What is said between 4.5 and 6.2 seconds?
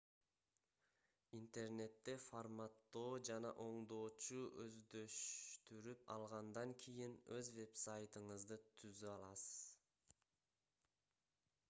өздөштүрүп